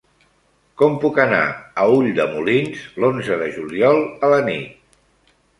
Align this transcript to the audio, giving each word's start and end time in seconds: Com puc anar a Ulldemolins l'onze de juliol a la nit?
Com 0.81 0.95
puc 1.03 1.19
anar 1.23 1.41
a 1.83 1.85
Ulldemolins 1.97 2.87
l'onze 3.05 3.39
de 3.43 3.53
juliol 3.59 4.03
a 4.29 4.33
la 4.37 4.45
nit? 4.53 5.33